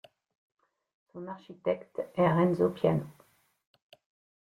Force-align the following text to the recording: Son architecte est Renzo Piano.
Son 1.11 1.27
architecte 1.27 2.01
est 2.15 2.27
Renzo 2.27 2.71
Piano. 2.71 3.05